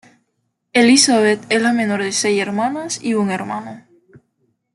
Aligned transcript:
Elizabeth 0.73 1.45
es 1.49 1.61
la 1.61 1.73
menor 1.73 2.01
de 2.01 2.11
seis 2.11 2.39
hermanas 2.41 2.99
y 3.03 3.13
un 3.13 3.29
hermano. 3.29 3.85